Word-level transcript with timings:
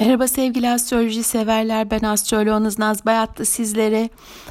Merhaba 0.00 0.28
sevgili 0.28 0.70
astroloji 0.70 1.22
severler. 1.22 1.90
Ben 1.90 2.00
astroloğunuz 2.00 2.78
Naz 2.78 3.06
Bayatlı 3.06 3.44
sizlere 3.44 4.10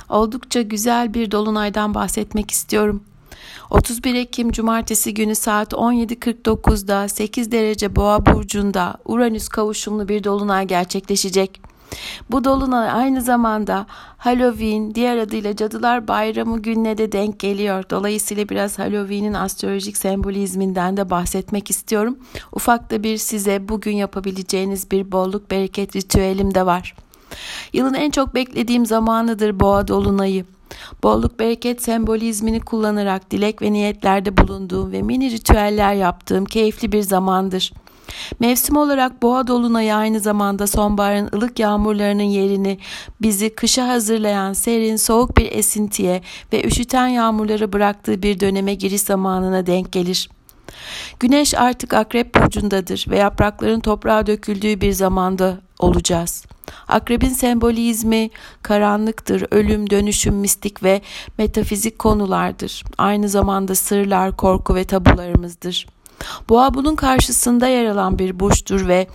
oldukça 0.10 0.62
güzel 0.62 1.14
bir 1.14 1.32
dolunaydan 1.32 1.94
bahsetmek 1.94 2.52
istiyorum. 2.52 3.04
31 3.70 4.16
Ekim 4.16 4.52
Cumartesi 4.52 5.14
günü 5.14 5.36
saat 5.36 5.74
17.49'da 5.74 7.08
8 7.08 7.52
derece 7.52 7.96
Boğa 7.96 8.26
burcunda 8.26 8.98
Uranüs 9.06 9.48
kavuşumlu 9.48 10.08
bir 10.08 10.24
dolunay 10.24 10.68
gerçekleşecek. 10.68 11.62
Bu 12.32 12.44
dolunay 12.44 12.90
aynı 12.90 13.22
zamanda 13.22 13.86
Halloween 14.18 14.96
diğer 14.96 15.18
adıyla 15.18 15.56
Cadılar 15.56 16.08
Bayramı 16.08 16.62
gününe 16.62 16.98
de 16.98 17.12
denk 17.12 17.40
geliyor. 17.40 17.84
Dolayısıyla 17.90 18.50
biraz 18.50 18.80
Halloween'in 18.80 19.34
astrolojik 19.34 19.98
sembolizminden 19.98 20.98
de 20.98 21.10
bahsetmek 21.10 21.70
istiyorum. 21.70 22.18
Ufak 22.52 22.92
da 22.92 23.04
bir 23.04 23.18
size 23.18 23.70
bugün 23.70 23.96
yapabileceğiniz 23.96 24.92
bir 24.92 25.12
bolluk 25.12 25.52
bereket 25.52 25.96
ritüelim 25.96 26.56
de 26.56 26.66
var. 26.66 26.96
Yılın 27.74 27.94
en 27.94 28.12
çok 28.12 28.36
beklediğim 28.36 28.86
zamanıdır 28.86 29.60
boğa 29.60 29.88
dolunayı. 29.88 30.46
Bolluk 31.04 31.40
bereket 31.40 31.84
sembolizmini 31.84 32.60
kullanarak 32.60 33.32
dilek 33.32 33.62
ve 33.62 33.74
niyetlerde 33.74 34.38
bulunduğum 34.38 34.92
ve 34.92 35.02
mini 35.02 35.32
ritüeller 35.32 35.94
yaptığım 35.94 36.46
keyifli 36.46 36.92
bir 36.92 37.02
zamandır. 37.02 37.74
Mevsim 38.40 38.78
olarak 38.78 39.22
boğa 39.22 39.48
dolunayı 39.48 39.96
aynı 39.96 40.20
zamanda 40.20 40.68
sonbaharın 40.68 41.30
ılık 41.36 41.60
yağmurlarının 41.60 42.24
yerini 42.24 42.80
bizi 43.22 43.56
kışa 43.56 43.88
hazırlayan 43.88 44.54
serin 44.54 44.96
soğuk 44.96 45.38
bir 45.38 45.52
esintiye 45.52 46.22
ve 46.54 46.64
üşüten 46.64 47.08
yağmurları 47.08 47.74
bıraktığı 47.74 48.24
bir 48.24 48.40
döneme 48.40 48.74
giriş 48.74 49.02
zamanına 49.02 49.66
denk 49.66 49.92
gelir. 49.92 50.30
Güneş 51.20 51.54
artık 51.54 51.94
akrep 51.94 52.36
burcundadır 52.36 53.06
ve 53.10 53.18
yaprakların 53.18 53.80
toprağa 53.80 54.28
döküldüğü 54.28 54.82
bir 54.82 54.92
zamanda 54.92 55.58
olacağız. 55.80 56.46
Akrebin 56.88 57.30
sembolizmi 57.30 58.30
karanlıktır, 58.62 59.46
ölüm, 59.52 59.90
dönüşüm, 59.90 60.36
mistik 60.36 60.84
ve 60.84 61.02
metafizik 61.38 62.00
konulardır. 62.00 62.84
Aynı 62.98 63.30
zamanda 63.30 63.76
sırlar, 63.76 64.38
korku 64.38 64.76
ve 64.76 64.84
tabularımızdır. 64.84 65.88
Boğa 66.50 66.74
bunun 66.74 66.96
karşısında 66.96 67.68
yer 67.68 67.86
alan 67.86 68.20
bir 68.20 68.40
burçtur 68.40 68.88
ve 68.88 69.08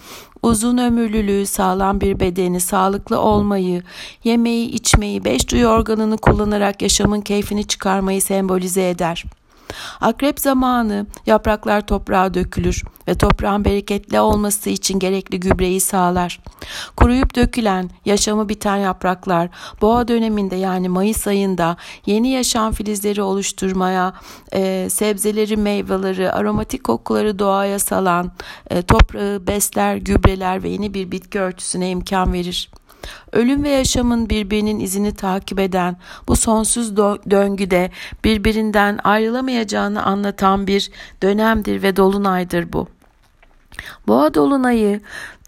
uzun 0.43 0.79
ömürlülüğü, 0.79 1.47
sağlam 1.47 2.01
bir 2.01 2.21
bedeni, 2.21 2.61
sağlıklı 2.61 3.21
olmayı, 3.21 3.83
yemeği, 4.25 4.71
içmeyi, 4.71 5.25
beş 5.25 5.51
duyu 5.51 5.67
organını 5.67 6.17
kullanarak 6.17 6.83
yaşamın 6.83 7.21
keyfini 7.21 7.67
çıkarmayı 7.67 8.23
sembolize 8.23 8.91
eder.'' 8.91 9.40
Akrep 10.01 10.41
zamanı 10.41 11.07
yapraklar 11.27 11.87
toprağa 11.87 12.35
dökülür 12.35 12.85
ve 13.09 13.15
toprağın 13.15 13.65
bereketli 13.65 14.21
olması 14.21 14.71
için 14.71 14.99
gerekli 14.99 15.41
gübreyi 15.41 15.81
sağlar. 15.81 16.41
Kuruyup 16.97 17.35
dökülen, 17.37 17.91
yaşamı 18.05 18.49
biten 18.49 18.77
yapraklar 18.77 19.49
boğa 19.81 20.09
döneminde 20.09 20.57
yani 20.57 20.89
Mayıs 20.89 21.27
ayında 21.27 21.77
yeni 22.07 22.29
yaşam 22.29 22.73
filizleri 22.73 23.23
oluşturmaya, 23.23 24.15
e, 24.53 24.89
sebzeleri, 24.91 25.57
meyveleri, 25.57 26.33
aromatik 26.33 26.85
kokuları 26.85 27.39
doğaya 27.39 27.79
salan, 27.79 28.33
e, 28.71 28.83
toprağı 28.83 29.47
besler, 29.47 29.97
gübreler 29.97 30.63
ve 30.63 30.69
yeni 30.69 30.95
bir 30.95 31.11
bitki 31.11 31.41
örtüsüne 31.41 31.91
imkan 31.91 32.33
verir. 32.33 32.71
Ölüm 33.33 33.63
ve 33.63 33.69
yaşamın 33.69 34.31
birbirinin 34.31 34.81
izini 34.81 35.15
takip 35.15 35.59
eden 35.59 35.97
bu 36.29 36.37
sonsuz 36.37 36.97
döngüde 37.31 37.91
birbirinden 38.25 38.99
ayrılamayacağını 39.05 40.03
anlatan 40.03 40.67
bir 40.67 40.91
dönemdir 41.23 41.83
ve 41.83 41.97
dolunaydır 41.97 42.73
bu. 42.73 42.89
Boğa 44.07 44.35
dolunayı 44.35 45.01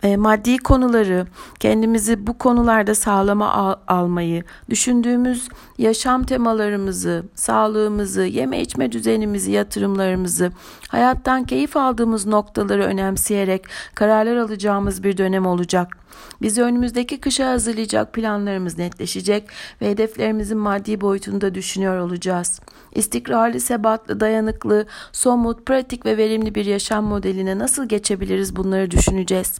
e, 0.02 0.16
maddi 0.16 0.58
konuları, 0.58 1.26
kendimizi 1.60 2.26
bu 2.26 2.38
konularda 2.38 2.94
sağlama 2.94 3.52
al, 3.52 3.74
almayı, 3.88 4.44
düşündüğümüz 4.70 5.48
yaşam 5.78 6.24
temalarımızı, 6.24 7.24
sağlığımızı, 7.34 8.22
yeme 8.22 8.60
içme 8.60 8.92
düzenimizi, 8.92 9.52
yatırımlarımızı, 9.52 10.52
hayattan 10.88 11.44
keyif 11.44 11.76
aldığımız 11.76 12.26
noktaları 12.26 12.82
önemseyerek 12.82 13.64
kararlar 13.94 14.36
alacağımız 14.36 15.02
bir 15.02 15.16
dönem 15.16 15.46
olacak. 15.46 16.02
Bizi 16.42 16.62
önümüzdeki 16.62 17.20
kışa 17.20 17.50
hazırlayacak 17.50 18.12
planlarımız 18.12 18.78
netleşecek 18.78 19.48
ve 19.82 19.90
hedeflerimizin 19.90 20.58
maddi 20.58 21.00
boyutunu 21.00 21.40
da 21.40 21.54
düşünüyor 21.54 21.98
olacağız. 21.98 22.60
İstikrarlı, 22.94 23.60
sebatlı, 23.60 24.20
dayanıklı, 24.20 24.86
somut, 25.12 25.66
pratik 25.66 26.06
ve 26.06 26.16
verimli 26.16 26.54
bir 26.54 26.64
yaşam 26.64 27.04
modeline 27.04 27.58
nasıl 27.58 27.88
geçebiliriz 27.88 28.56
bunları 28.56 28.90
düşüneceğiz. 28.90 29.58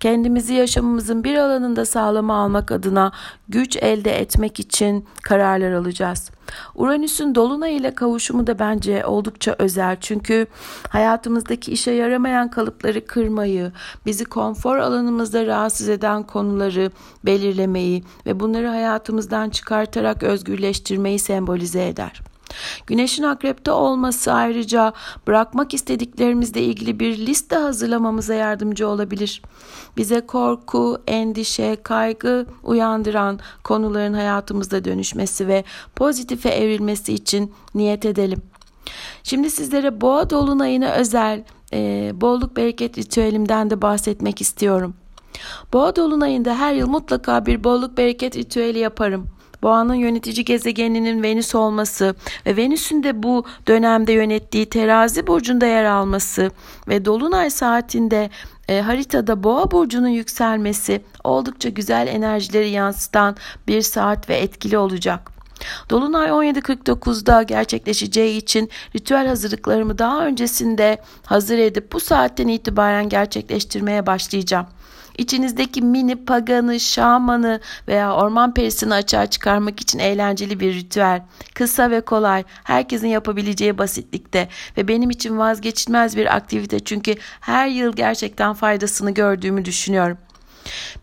Kendimizi 0.00 0.54
yaşamımızın 0.54 1.24
bir 1.24 1.36
alanında 1.36 1.84
sağlama 1.84 2.34
almak 2.42 2.72
adına 2.72 3.12
güç 3.48 3.76
elde 3.76 4.20
etmek 4.20 4.60
için 4.60 5.06
kararlar 5.22 5.72
alacağız. 5.72 6.30
Uranüs'ün 6.74 7.34
dolunay 7.34 7.76
ile 7.76 7.94
kavuşumu 7.94 8.46
da 8.46 8.58
bence 8.58 9.06
oldukça 9.06 9.56
özel. 9.58 9.96
Çünkü 10.00 10.46
hayatımızdaki 10.88 11.72
işe 11.72 11.90
yaramayan 11.90 12.50
kalıpları 12.50 13.06
kırmayı, 13.06 13.72
bizi 14.06 14.24
konfor 14.24 14.76
alanımızda 14.76 15.46
rahatsız 15.46 15.88
eden 15.88 16.22
konuları 16.22 16.90
belirlemeyi 17.24 18.04
ve 18.26 18.40
bunları 18.40 18.68
hayatımızdan 18.68 19.50
çıkartarak 19.50 20.22
özgürleştirmeyi 20.22 21.18
sembolize 21.18 21.88
eder. 21.88 22.29
Güneşin 22.86 23.22
akrepte 23.22 23.70
olması 23.70 24.32
ayrıca 24.32 24.92
bırakmak 25.26 25.74
istediklerimizle 25.74 26.62
ilgili 26.62 27.00
bir 27.00 27.18
liste 27.18 27.56
hazırlamamıza 27.56 28.34
yardımcı 28.34 28.88
olabilir. 28.88 29.42
Bize 29.96 30.20
korku, 30.20 31.02
endişe, 31.06 31.76
kaygı 31.82 32.46
uyandıran 32.62 33.40
konuların 33.64 34.14
hayatımızda 34.14 34.84
dönüşmesi 34.84 35.48
ve 35.48 35.64
pozitife 35.96 36.48
evrilmesi 36.48 37.12
için 37.12 37.52
niyet 37.74 38.04
edelim. 38.04 38.42
Şimdi 39.22 39.50
sizlere 39.50 40.00
boğa 40.00 40.30
dolunayına 40.30 40.92
özel 40.92 41.44
e, 41.72 42.10
bolluk 42.14 42.56
bereket 42.56 42.98
ritüelimden 42.98 43.70
de 43.70 43.82
bahsetmek 43.82 44.40
istiyorum. 44.40 44.94
Boğa 45.72 45.96
dolunayında 45.96 46.58
her 46.58 46.74
yıl 46.74 46.88
mutlaka 46.88 47.46
bir 47.46 47.64
bolluk 47.64 47.98
bereket 47.98 48.36
ritüeli 48.36 48.78
yaparım. 48.78 49.26
Boğanın 49.62 49.94
yönetici 49.94 50.44
gezegeninin 50.44 51.22
Venüs 51.22 51.54
olması 51.54 52.14
ve 52.46 52.56
Venüs'ün 52.56 53.02
de 53.02 53.22
bu 53.22 53.44
dönemde 53.68 54.12
yönettiği 54.12 54.66
terazi 54.66 55.26
burcunda 55.26 55.66
yer 55.66 55.84
alması 55.84 56.50
ve 56.88 57.04
dolunay 57.04 57.50
saatinde 57.50 58.30
e, 58.68 58.80
haritada 58.80 59.42
boğa 59.42 59.70
burcunun 59.70 60.08
yükselmesi 60.08 61.02
oldukça 61.24 61.68
güzel 61.68 62.06
enerjileri 62.06 62.70
yansıtan 62.70 63.36
bir 63.68 63.82
saat 63.82 64.28
ve 64.28 64.36
etkili 64.36 64.78
olacak. 64.78 65.40
Dolunay 65.90 66.28
17.49'da 66.28 67.42
gerçekleşeceği 67.42 68.36
için 68.36 68.70
ritüel 68.96 69.26
hazırlıklarımı 69.26 69.98
daha 69.98 70.26
öncesinde 70.26 70.98
hazır 71.26 71.58
edip 71.58 71.92
bu 71.92 72.00
saatten 72.00 72.48
itibaren 72.48 73.08
gerçekleştirmeye 73.08 74.06
başlayacağım. 74.06 74.66
İçinizdeki 75.18 75.82
mini 75.82 76.24
paganı, 76.24 76.80
şamanı 76.80 77.60
veya 77.88 78.14
orman 78.14 78.54
perisini 78.54 78.94
açığa 78.94 79.26
çıkarmak 79.26 79.80
için 79.80 79.98
eğlenceli 79.98 80.60
bir 80.60 80.74
ritüel. 80.74 81.22
Kısa 81.54 81.90
ve 81.90 82.00
kolay, 82.00 82.44
herkesin 82.64 83.08
yapabileceği 83.08 83.78
basitlikte 83.78 84.48
ve 84.76 84.88
benim 84.88 85.10
için 85.10 85.38
vazgeçilmez 85.38 86.16
bir 86.16 86.36
aktivite 86.36 86.80
çünkü 86.80 87.14
her 87.40 87.68
yıl 87.68 87.92
gerçekten 87.92 88.54
faydasını 88.54 89.10
gördüğümü 89.10 89.64
düşünüyorum. 89.64 90.18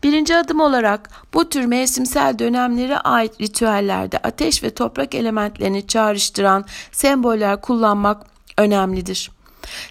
Birinci 0.04 0.36
adım 0.36 0.60
olarak 0.60 1.10
bu 1.34 1.50
tür 1.50 1.66
mevsimsel 1.66 2.40
dönemlere 2.40 2.98
ait 2.98 3.42
ritüellerde 3.42 4.18
ateş 4.18 4.64
ve 4.64 4.70
toprak 4.70 5.16
elementlerini 5.16 5.88
çağrıştıran 5.88 6.66
semboller 6.92 7.62
kullanmak 7.62 8.26
önemlidir. 8.58 9.32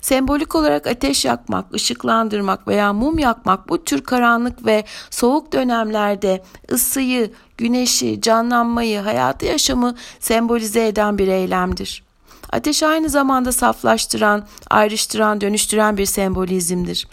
Sembolik 0.01 0.55
olarak 0.55 0.87
ateş 0.87 1.25
yakmak, 1.25 1.75
ışıklandırmak 1.75 2.69
veya 2.69 2.93
mum 2.93 3.19
yakmak 3.19 3.69
bu 3.69 3.85
tür 3.85 4.01
karanlık 4.01 4.67
ve 4.67 4.85
soğuk 5.11 5.53
dönemlerde 5.53 6.43
ısıyı, 6.73 7.31
güneşi, 7.59 8.21
canlanmayı, 8.21 9.01
hayatı 9.01 9.47
yaşamı 9.47 9.95
sembolize 10.21 10.87
eden 10.87 11.19
bir 11.19 11.29
eylemdir. 11.29 12.07
Ateş 12.53 12.83
aynı 12.83 13.09
zamanda 13.09 13.53
saflaştıran, 13.53 14.47
ayrıştıran, 14.71 15.41
dönüştüren 15.41 15.97
bir 15.97 16.07
sembolizmdir. 16.07 17.09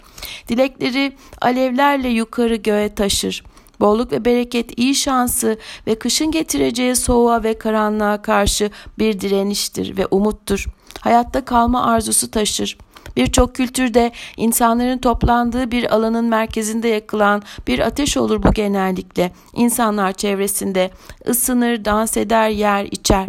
Dilekleri 0.48 1.16
alevlerle 1.40 2.08
yukarı 2.08 2.56
göğe 2.56 2.94
taşır. 2.94 3.44
Bolluk 3.80 4.12
ve 4.12 4.24
bereket 4.24 4.78
iyi 4.78 4.94
şansı 4.94 5.58
ve 5.86 5.94
kışın 5.94 6.30
getireceği 6.30 6.96
soğuğa 6.96 7.42
ve 7.42 7.58
karanlığa 7.58 8.22
karşı 8.22 8.70
bir 8.98 9.20
direniştir 9.20 9.96
ve 9.96 10.06
umuttur 10.06 10.66
hayatta 11.00 11.44
kalma 11.44 11.86
arzusu 11.86 12.30
taşır. 12.30 12.76
Birçok 13.16 13.54
kültürde 13.54 14.12
insanların 14.36 14.98
toplandığı 14.98 15.70
bir 15.70 15.94
alanın 15.94 16.24
merkezinde 16.24 16.88
yakılan 16.88 17.42
bir 17.66 17.78
ateş 17.78 18.16
olur 18.16 18.42
bu 18.42 18.52
genellikle. 18.52 19.32
İnsanlar 19.54 20.12
çevresinde 20.12 20.90
ısınır, 21.28 21.84
dans 21.84 22.16
eder, 22.16 22.48
yer, 22.48 22.84
içer. 22.84 23.26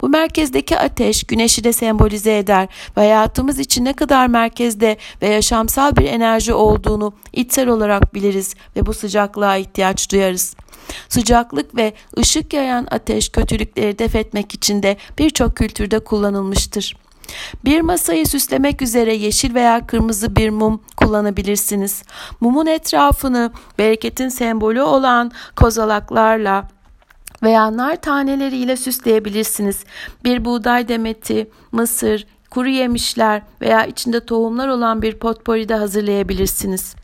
Bu 0.00 0.08
merkezdeki 0.08 0.78
ateş 0.78 1.24
güneşi 1.24 1.64
de 1.64 1.72
sembolize 1.72 2.38
eder 2.38 2.68
ve 2.96 3.00
hayatımız 3.00 3.58
için 3.58 3.84
ne 3.84 3.92
kadar 3.92 4.26
merkezde 4.26 4.96
ve 5.22 5.28
yaşamsal 5.28 5.96
bir 5.96 6.04
enerji 6.04 6.54
olduğunu 6.54 7.12
içsel 7.32 7.68
olarak 7.68 8.14
biliriz 8.14 8.54
ve 8.76 8.86
bu 8.86 8.94
sıcaklığa 8.94 9.56
ihtiyaç 9.56 10.12
duyarız. 10.12 10.56
Sıcaklık 11.08 11.76
ve 11.76 11.92
ışık 12.18 12.52
yayan 12.52 12.86
ateş 12.90 13.28
kötülükleri 13.28 13.98
def 13.98 14.14
etmek 14.16 14.54
için 14.54 14.82
de 14.82 14.96
birçok 15.18 15.56
kültürde 15.56 15.98
kullanılmıştır. 15.98 16.96
Bir 17.64 17.80
masayı 17.80 18.26
süslemek 18.26 18.82
üzere 18.82 19.14
yeşil 19.14 19.54
veya 19.54 19.86
kırmızı 19.86 20.36
bir 20.36 20.50
mum 20.50 20.82
kullanabilirsiniz. 20.96 22.02
Mumun 22.40 22.66
etrafını 22.66 23.52
bereketin 23.78 24.28
sembolü 24.28 24.82
olan 24.82 25.32
kozalaklarla 25.56 26.68
veya 27.42 27.76
nar 27.76 27.96
taneleriyle 27.96 28.76
süsleyebilirsiniz. 28.76 29.84
Bir 30.24 30.44
buğday 30.44 30.88
demeti, 30.88 31.50
mısır, 31.72 32.26
kuru 32.50 32.68
yemişler 32.68 33.42
veya 33.60 33.86
içinde 33.86 34.26
tohumlar 34.26 34.68
olan 34.68 35.02
bir 35.02 35.18
potpori 35.18 35.68
de 35.68 35.74
hazırlayabilirsiniz. 35.74 36.94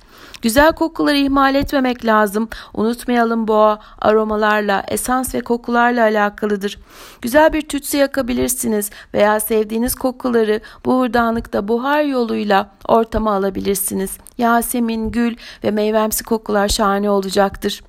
Güzel 0.44 0.72
kokuları 0.72 1.16
ihmal 1.16 1.54
etmemek 1.54 2.06
lazım. 2.06 2.48
Unutmayalım 2.74 3.48
boğa 3.48 3.78
aromalarla, 4.00 4.84
esans 4.88 5.34
ve 5.34 5.40
kokularla 5.40 6.02
alakalıdır. 6.02 6.78
Güzel 7.22 7.52
bir 7.52 7.62
tütsü 7.62 7.96
yakabilirsiniz 7.96 8.90
veya 9.14 9.40
sevdiğiniz 9.40 9.94
kokuları 9.94 10.60
bu 10.84 11.00
hurdanlıkta 11.00 11.68
buhar 11.68 12.02
yoluyla 12.02 12.70
ortama 12.88 13.32
alabilirsiniz. 13.32 14.18
Yasemin, 14.38 15.10
gül 15.10 15.36
ve 15.64 15.70
meyvemsi 15.70 16.24
kokular 16.24 16.68
şahane 16.68 17.10
olacaktır. 17.10 17.82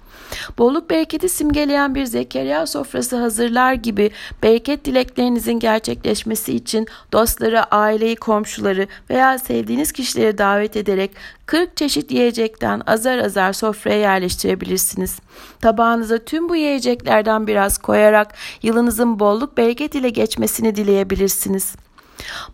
Bolluk 0.57 0.89
bereketi 0.89 1.29
simgeleyen 1.29 1.95
bir 1.95 2.05
Zekeriya 2.05 2.67
sofrası 2.67 3.15
hazırlar 3.15 3.73
gibi 3.73 4.11
bereket 4.43 4.85
dileklerinizin 4.85 5.59
gerçekleşmesi 5.59 6.55
için 6.55 6.87
dostları, 7.13 7.63
aileyi, 7.63 8.15
komşuları 8.15 8.87
veya 9.09 9.39
sevdiğiniz 9.39 9.91
kişileri 9.91 10.37
davet 10.37 10.77
ederek 10.77 11.11
40 11.45 11.77
çeşit 11.77 12.11
yiyecekten 12.45 12.81
azar 12.87 13.17
azar 13.17 13.53
sofraya 13.53 13.99
yerleştirebilirsiniz. 13.99 15.19
Tabağınıza 15.61 16.17
tüm 16.17 16.49
bu 16.49 16.55
yiyeceklerden 16.55 17.47
biraz 17.47 17.77
koyarak 17.77 18.35
yılınızın 18.61 19.19
bolluk 19.19 19.57
bereket 19.57 19.95
ile 19.95 20.09
geçmesini 20.09 20.75
dileyebilirsiniz. 20.75 21.75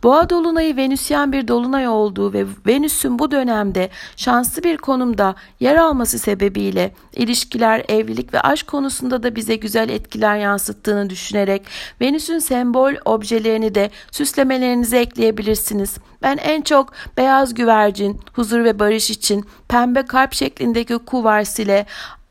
Boğa 0.04 0.30
dolunayı 0.30 0.78
Venüsyen 0.78 1.32
bir 1.32 1.48
dolunay 1.48 1.88
olduğu 1.88 2.34
ve 2.34 2.46
Venüs'ün 2.68 3.20
bu 3.20 3.32
dönemde 3.32 3.90
şanslı 4.16 4.64
bir 4.64 4.78
konumda 4.78 5.36
yer 5.60 5.76
alması 5.76 6.20
sebebiyle 6.20 6.94
ilişkiler, 7.16 7.86
evlilik 7.88 8.34
ve 8.34 8.42
aşk 8.42 8.68
konusunda 8.68 9.24
da 9.24 9.36
bize 9.36 9.56
güzel 9.56 9.90
etkiler 9.90 10.38
yansıttığını 10.38 11.10
düşünerek 11.10 11.66
Venüs'ün 12.02 12.40
sembol 12.40 12.94
objelerini 13.06 13.76
de 13.76 13.90
süslemelerinize 14.12 15.00
ekleyebilirsiniz. 15.00 15.98
Ben 16.22 16.38
en 16.38 16.62
çok 16.62 16.94
beyaz 17.18 17.54
güvercin, 17.54 18.20
huzur 18.34 18.64
ve 18.64 18.80
barış 18.80 19.10
için 19.10 19.46
pembe 19.68 20.06
kalp 20.06 20.34
şeklindeki 20.34 20.98
kuvars 20.98 21.60
ile 21.60 21.86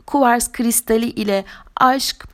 kuvars 0.07 0.53
kristali 0.53 1.07
ile 1.07 1.45
aşk, 1.77 2.30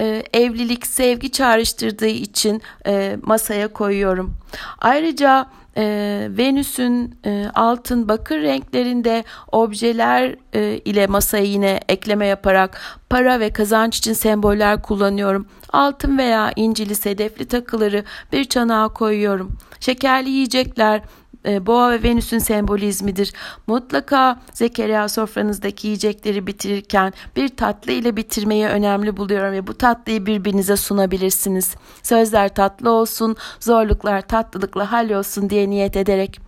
e, 0.00 0.22
evlilik, 0.32 0.86
sevgi 0.86 1.32
çağrıştırdığı 1.32 2.06
için 2.06 2.62
e, 2.86 3.16
masaya 3.22 3.68
koyuyorum. 3.68 4.34
Ayrıca 4.78 5.46
e, 5.76 5.82
Venüs'ün 6.30 7.14
e, 7.26 7.46
altın 7.54 8.08
bakır 8.08 8.42
renklerinde 8.42 9.24
objeler 9.52 10.36
e, 10.54 10.78
ile 10.84 11.06
masaya 11.06 11.44
yine 11.44 11.80
ekleme 11.88 12.26
yaparak 12.26 12.80
para 13.10 13.40
ve 13.40 13.52
kazanç 13.52 13.98
için 13.98 14.12
semboller 14.12 14.82
kullanıyorum. 14.82 15.46
Altın 15.72 16.18
veya 16.18 16.52
incili 16.56 16.94
sedefli 16.94 17.48
takıları 17.48 18.04
bir 18.32 18.44
çanağa 18.44 18.88
koyuyorum. 18.88 19.58
Şekerli 19.80 20.30
yiyecekler, 20.30 21.00
e, 21.46 21.66
Boğa 21.66 21.90
ve 21.90 22.02
Venüs'ün 22.02 22.38
sembolizmidir. 22.38 23.32
Mutlaka 23.66 24.40
Zekeriya 24.52 25.08
sofranızdaki 25.08 25.86
yiyecekleri 25.86 26.46
bitirirken 26.46 27.12
bir 27.36 27.48
tatlı 27.48 27.92
ile 27.92 28.16
bitirmeyi 28.16 28.66
önemli 28.66 29.16
buluyorum 29.16 29.52
ve 29.52 29.66
bu 29.66 29.78
tatlıyı 29.78 30.26
birbirinize 30.26 30.76
sunabilirsiniz. 30.76 31.74
Sözler 32.02 32.54
tatlı 32.54 32.90
olsun, 32.90 33.36
zorluklar 33.60 34.20
tatlılıkla 34.20 34.92
hallolsun 34.92 35.50
diye 35.50 35.70
niyet 35.70 35.96
ederek. 35.96 36.40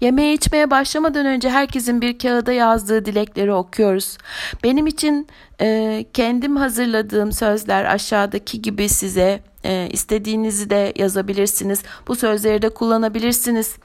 Yemeğe 0.00 0.34
içmeye 0.34 0.70
başlamadan 0.70 1.26
önce 1.26 1.50
herkesin 1.50 2.00
bir 2.00 2.18
kağıda 2.18 2.52
yazdığı 2.52 3.04
dilekleri 3.04 3.52
okuyoruz. 3.52 4.18
Benim 4.64 4.86
için 4.86 5.28
e, 5.60 6.04
kendim 6.14 6.56
hazırladığım 6.56 7.32
sözler 7.32 7.84
aşağıdaki 7.84 8.62
gibi 8.62 8.88
size 8.88 9.42
e, 9.64 9.88
istediğinizi 9.92 10.70
de 10.70 10.92
yazabilirsiniz. 10.96 11.82
Bu 12.08 12.16
sözleri 12.16 12.62
de 12.62 12.68
kullanabilirsiniz. 12.68 13.76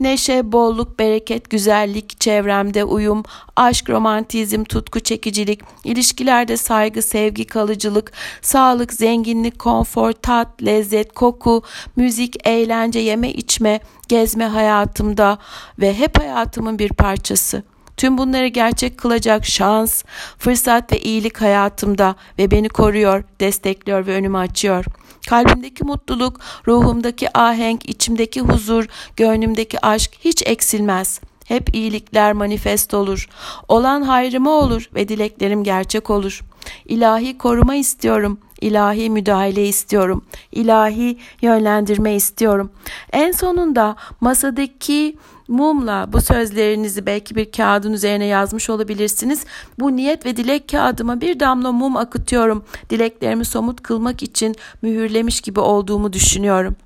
Neşe, 0.00 0.52
bolluk, 0.52 0.98
bereket, 0.98 1.50
güzellik, 1.50 2.20
çevremde 2.20 2.84
uyum, 2.84 3.22
aşk, 3.56 3.90
romantizm, 3.90 4.64
tutku, 4.64 5.00
çekicilik, 5.00 5.60
ilişkilerde 5.84 6.56
saygı, 6.56 7.02
sevgi, 7.02 7.46
kalıcılık, 7.46 8.12
sağlık, 8.42 8.92
zenginlik, 8.92 9.58
konfor, 9.58 10.12
tat, 10.12 10.62
lezzet, 10.62 11.14
koku, 11.14 11.62
müzik, 11.96 12.46
eğlence, 12.46 12.98
yeme 12.98 13.30
içme, 13.30 13.80
gezme 14.08 14.46
hayatımda 14.46 15.38
ve 15.78 15.94
hep 15.94 16.18
hayatımın 16.18 16.78
bir 16.78 16.88
parçası. 16.88 17.62
Tüm 17.96 18.18
bunları 18.18 18.46
gerçek 18.46 18.98
kılacak 18.98 19.46
şans, 19.46 20.04
fırsat 20.38 20.92
ve 20.92 21.00
iyilik 21.00 21.40
hayatımda 21.40 22.16
ve 22.38 22.50
beni 22.50 22.68
koruyor, 22.68 23.24
destekliyor 23.40 24.06
ve 24.06 24.14
önümü 24.14 24.38
açıyor. 24.38 24.84
Kalbimdeki 25.28 25.84
mutluluk, 25.84 26.40
ruhumdaki 26.68 27.38
ahenk, 27.38 27.88
içimdeki 27.88 28.40
huzur, 28.40 28.86
gönlümdeki 29.16 29.86
aşk 29.86 30.10
hiç 30.20 30.42
eksilmez. 30.46 31.20
Hep 31.44 31.74
iyilikler 31.74 32.32
manifest 32.32 32.94
olur. 32.94 33.28
Olan 33.68 34.02
hayrıma 34.02 34.50
olur 34.50 34.90
ve 34.94 35.08
dileklerim 35.08 35.64
gerçek 35.64 36.10
olur. 36.10 36.40
İlahi 36.84 37.38
koruma 37.38 37.74
istiyorum. 37.74 38.38
İlahi 38.60 39.10
müdahale 39.10 39.68
istiyorum. 39.68 40.24
İlahi 40.52 41.18
yönlendirme 41.42 42.14
istiyorum. 42.14 42.70
En 43.12 43.32
sonunda 43.32 43.96
masadaki 44.20 45.16
mumla 45.48 46.12
bu 46.12 46.20
sözlerinizi 46.20 47.06
belki 47.06 47.36
bir 47.36 47.52
kağıdın 47.52 47.92
üzerine 47.92 48.24
yazmış 48.24 48.70
olabilirsiniz. 48.70 49.44
Bu 49.78 49.96
niyet 49.96 50.26
ve 50.26 50.36
dilek 50.36 50.68
kağıdıma 50.68 51.20
bir 51.20 51.40
damla 51.40 51.72
mum 51.72 51.96
akıtıyorum. 51.96 52.64
Dileklerimi 52.90 53.44
somut 53.44 53.82
kılmak 53.82 54.22
için 54.22 54.56
mühürlemiş 54.82 55.40
gibi 55.40 55.60
olduğumu 55.60 56.12
düşünüyorum. 56.12 56.76